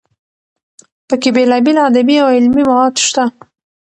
پکې 1.07 1.29
بېلابېل 1.35 1.77
ادبي 1.87 2.15
او 2.23 2.27
علمي 2.35 2.63
مواد 2.69 2.95
شته. 3.07 3.23